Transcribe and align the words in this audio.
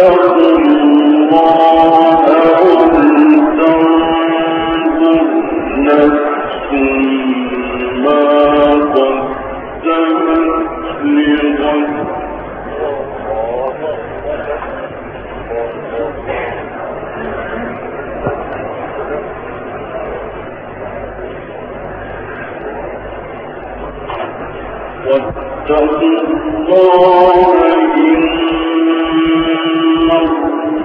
no 0.00 0.29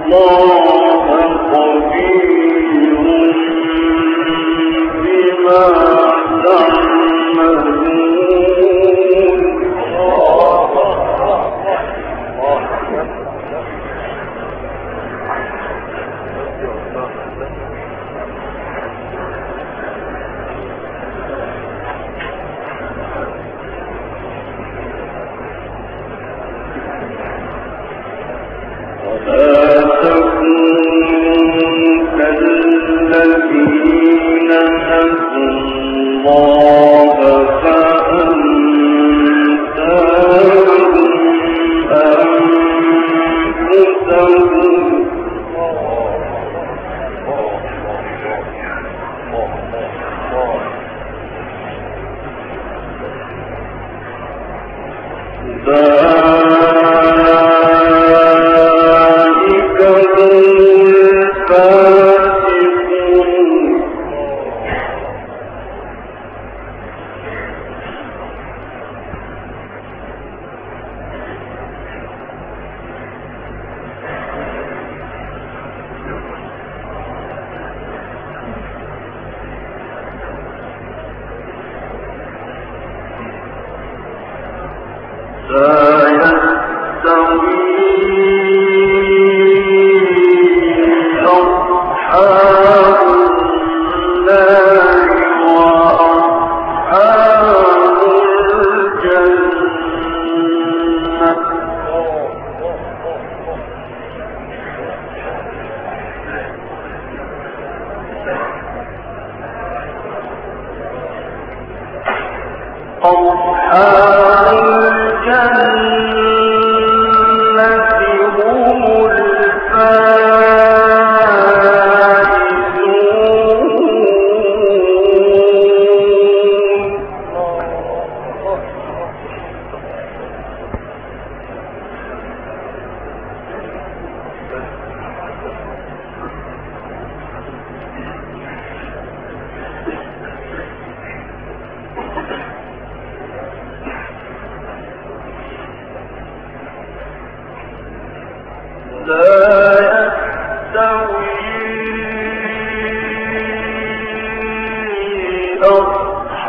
more. 0.08 0.85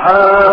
السحاب 0.08 0.47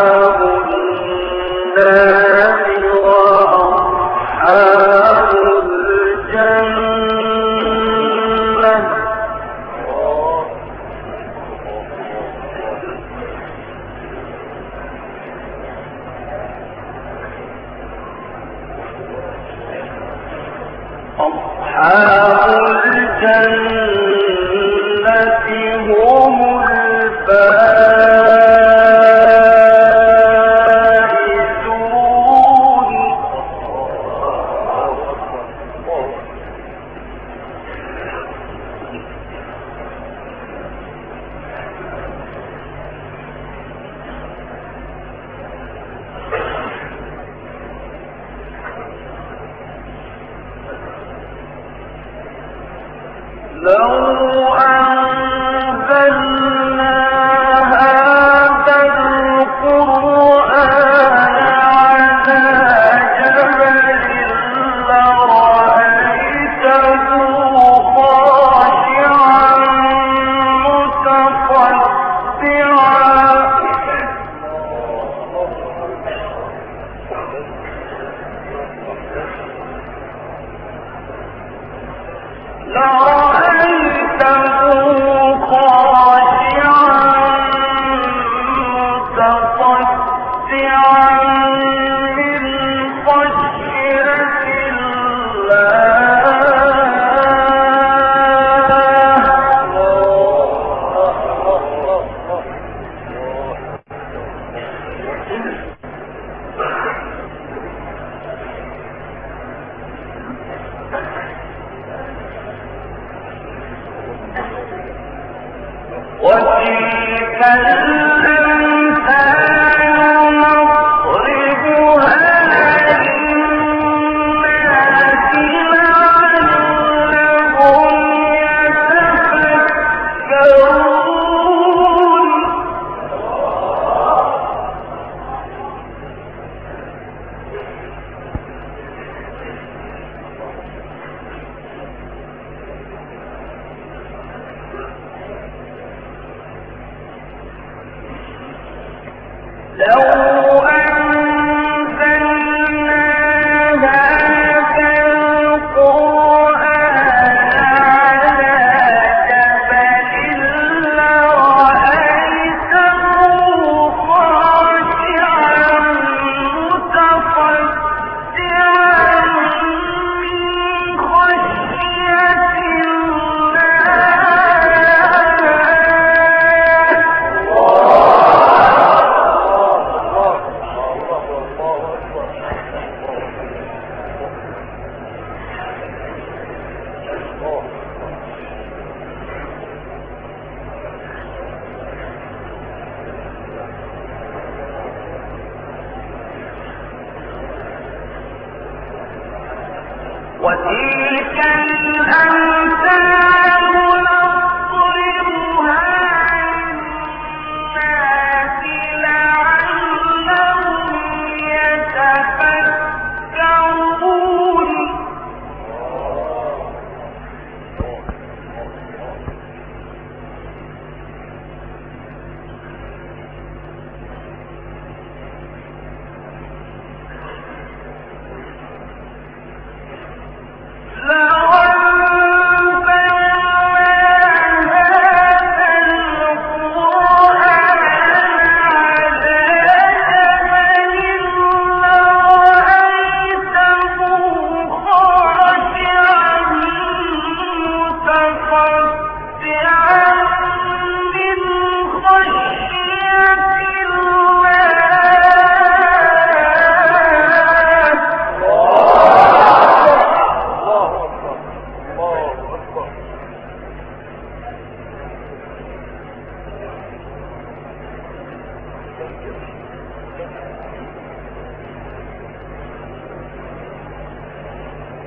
لو 149.79 150.44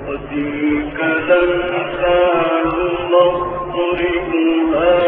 وتلك 0.07 0.99
الأمثال 1.29 2.67
نضربها 3.11 5.06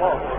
ہاں 0.00 0.14
ہاں 0.20 0.38